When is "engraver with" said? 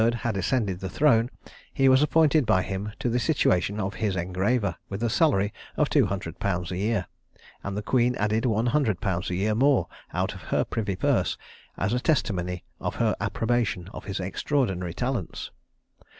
4.15-5.03